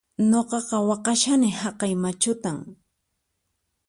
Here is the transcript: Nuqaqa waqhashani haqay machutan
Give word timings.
Nuqaqa 0.29 0.77
waqhashani 0.89 1.49
haqay 1.61 1.93
machutan 2.03 2.57